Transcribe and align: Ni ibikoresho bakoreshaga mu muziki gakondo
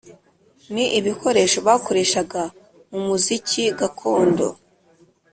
Ni 0.73 0.85
ibikoresho 0.99 1.57
bakoreshaga 1.67 2.41
mu 2.91 2.99
muziki 3.07 3.63
gakondo 3.79 4.47